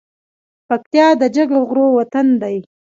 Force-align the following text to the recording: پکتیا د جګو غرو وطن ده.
پکتیا 0.67 1.07
د 1.21 1.23
جګو 1.35 1.59
غرو 1.67 1.85
وطن 1.97 2.27
ده. 2.41 2.49